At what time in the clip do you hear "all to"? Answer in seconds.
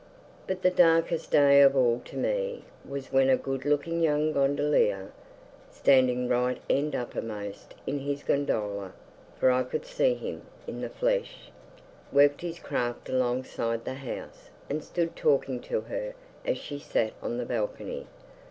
1.75-2.17